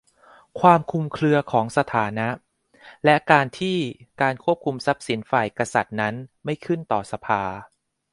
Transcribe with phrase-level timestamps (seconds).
[0.59, 2.27] ความคลุมเครือของสถานะ
[3.05, 3.77] และการที่
[4.21, 7.43] การควบคุมทรัพย์สินฝ่ายกษัตริย์นั้นไม่ขึ้นต่อสภา